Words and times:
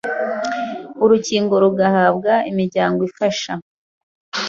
urukingo 1.03 1.53
rugahabwa 1.63 2.33
imiryango 2.51 2.99
ifasha 3.09 3.51